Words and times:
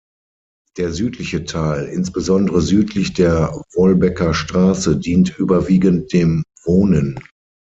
Der 0.77 0.91
südliche 0.93 1.45
Teil, 1.45 1.85
insbesondere 1.85 2.59
südlich 2.63 3.13
der 3.13 3.51
"Wolbecker 3.75 4.33
Straße", 4.33 4.97
dient 4.97 5.37
überwiegend 5.37 6.11
dem 6.11 6.43
Wohnen. 6.63 7.19